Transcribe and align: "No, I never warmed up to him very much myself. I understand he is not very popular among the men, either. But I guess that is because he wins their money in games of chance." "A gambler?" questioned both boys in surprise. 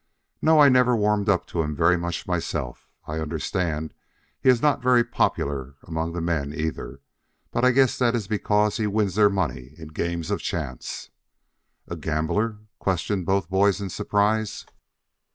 "No, 0.41 0.59
I 0.59 0.67
never 0.67 0.95
warmed 0.95 1.29
up 1.29 1.45
to 1.45 1.61
him 1.61 1.75
very 1.75 1.95
much 1.95 2.25
myself. 2.25 2.89
I 3.05 3.19
understand 3.19 3.93
he 4.39 4.49
is 4.49 4.59
not 4.59 4.81
very 4.81 5.03
popular 5.03 5.75
among 5.83 6.13
the 6.13 6.21
men, 6.21 6.55
either. 6.55 7.01
But 7.51 7.63
I 7.63 7.69
guess 7.69 7.99
that 7.99 8.15
is 8.15 8.27
because 8.27 8.77
he 8.77 8.87
wins 8.87 9.13
their 9.13 9.29
money 9.29 9.75
in 9.77 9.89
games 9.89 10.31
of 10.31 10.41
chance." 10.41 11.11
"A 11.87 11.95
gambler?" 11.95 12.57
questioned 12.79 13.27
both 13.27 13.47
boys 13.47 13.79
in 13.79 13.91
surprise. 13.91 14.65